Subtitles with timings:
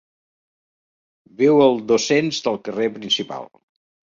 [1.41, 3.51] Viu al dos-cents del carrer principal.